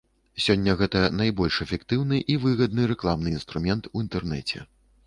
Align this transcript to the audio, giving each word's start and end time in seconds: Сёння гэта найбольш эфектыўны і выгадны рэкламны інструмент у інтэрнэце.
Сёння 0.45 0.73
гэта 0.79 1.01
найбольш 1.19 1.59
эфектыўны 1.67 2.23
і 2.35 2.41
выгадны 2.47 2.89
рэкламны 2.95 3.39
інструмент 3.39 3.83
у 3.95 4.07
інтэрнэце. 4.09 4.69